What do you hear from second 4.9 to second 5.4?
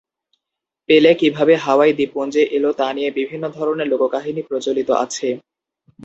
আছে।